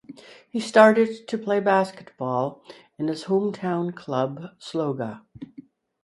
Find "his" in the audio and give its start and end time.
3.07-3.25